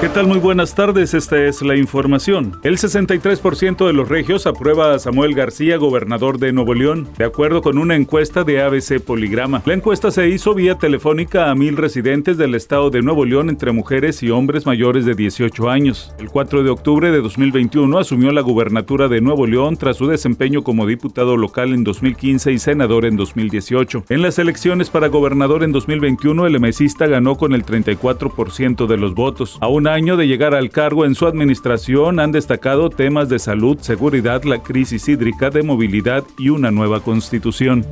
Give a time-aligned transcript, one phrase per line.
[0.00, 0.26] ¿Qué tal?
[0.26, 2.58] Muy buenas tardes, esta es la información.
[2.62, 7.60] El 63% de los regios aprueba a Samuel García, gobernador de Nuevo León, de acuerdo
[7.60, 9.62] con una encuesta de ABC Poligrama.
[9.66, 13.72] La encuesta se hizo vía telefónica a mil residentes del estado de Nuevo León entre
[13.72, 16.14] mujeres y hombres mayores de 18 años.
[16.18, 20.62] El 4 de octubre de 2021 asumió la gubernatura de Nuevo León tras su desempeño
[20.62, 24.04] como diputado local en 2015 y senador en 2018.
[24.08, 29.14] En las elecciones para gobernador en 2021, el emesista ganó con el 34% de los
[29.14, 29.58] votos.
[29.60, 34.44] A año de llegar al cargo en su administración han destacado temas de salud, seguridad,
[34.44, 37.84] la crisis hídrica, de movilidad y una nueva constitución.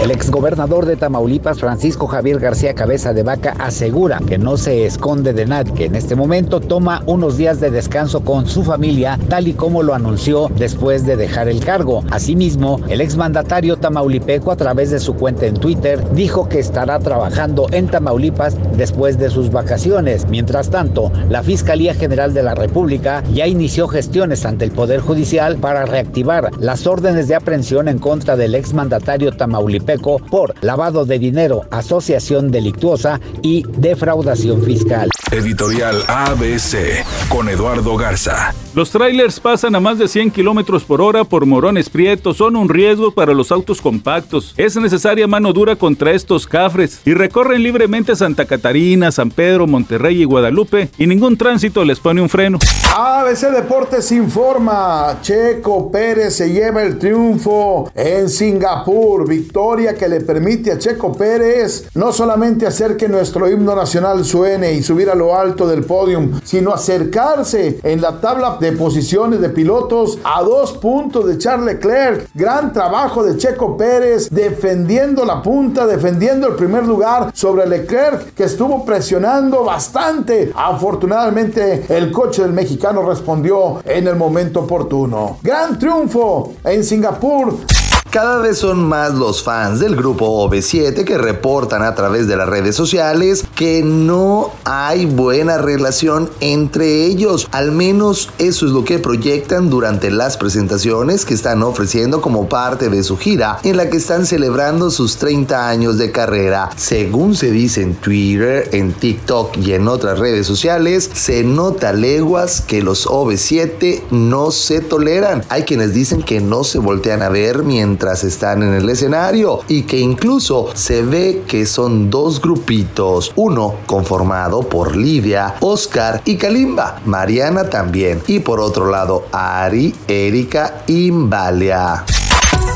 [0.00, 5.32] El exgobernador de Tamaulipas, Francisco Javier García Cabeza de Vaca, asegura que no se esconde
[5.32, 9.48] de nadie, que en este momento toma unos días de descanso con su familia, tal
[9.48, 12.04] y como lo anunció después de dejar el cargo.
[12.12, 17.66] Asimismo, el exmandatario tamaulipeco, a través de su cuenta en Twitter, dijo que estará trabajando
[17.72, 20.28] en Tamaulipas después de sus vacaciones.
[20.28, 25.56] Mientras tanto, la Fiscalía General de la República ya inició gestiones ante el Poder Judicial
[25.56, 31.64] para reactivar las órdenes de aprehensión en contra del exmandatario tamaulipeco por lavado de dinero,
[31.70, 35.08] asociación delictuosa y defraudación fiscal.
[35.30, 38.54] Editorial ABC con Eduardo Garza.
[38.74, 42.68] Los trailers pasan a más de 100 kilómetros por hora por morones prietos, son un
[42.68, 44.54] riesgo para los autos compactos.
[44.56, 50.22] Es necesaria mano dura contra estos cafres y recorren libremente Santa Catarina, San Pedro, Monterrey
[50.22, 52.58] y Guadalupe y ningún tránsito les pone un freno.
[52.96, 60.72] ABC Deportes informa, Checo Pérez se lleva el triunfo en Singapur, victoria que le permite
[60.72, 65.36] a Checo Pérez no solamente hacer que nuestro himno nacional suene y subir a lo
[65.36, 71.28] alto del podium, sino acercarse en la tabla de posiciones de pilotos a dos puntos
[71.28, 72.28] de Charles Leclerc.
[72.34, 78.44] Gran trabajo de Checo Pérez defendiendo la punta, defendiendo el primer lugar sobre Leclerc que
[78.44, 80.50] estuvo presionando bastante.
[80.56, 85.38] Afortunadamente el coche del mexicano respondió en el momento oportuno.
[85.40, 87.77] Gran triunfo en Singapur.
[88.10, 92.48] Cada vez son más los fans del grupo OV7 que reportan a través de las
[92.48, 97.46] redes sociales que no hay buena relación entre ellos.
[97.52, 102.88] Al menos eso es lo que proyectan durante las presentaciones que están ofreciendo como parte
[102.88, 106.70] de su gira en la que están celebrando sus 30 años de carrera.
[106.76, 112.62] Según se dice en Twitter, en TikTok y en otras redes sociales, se nota leguas
[112.62, 115.44] que los OV7 no se toleran.
[115.50, 119.62] Hay quienes dicen que no se voltean a ver mientras mientras están en el escenario
[119.66, 126.36] y que incluso se ve que son dos grupitos, uno conformado por Lidia, Oscar y
[126.36, 132.04] Kalimba, Mariana también y por otro lado Ari, Erika y Valia.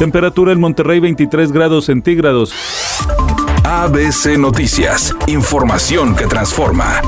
[0.00, 2.52] Temperatura en Monterrey 23 grados centígrados.
[3.62, 7.00] ABC Noticias, información que transforma.